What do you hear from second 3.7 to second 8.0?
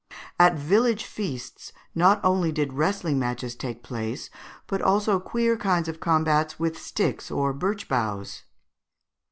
place, but also queer kinds of combats with sticks or birch